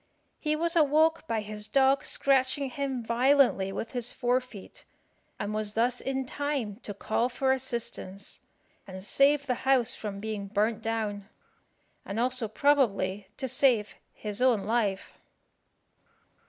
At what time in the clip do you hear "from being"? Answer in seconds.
9.93-10.47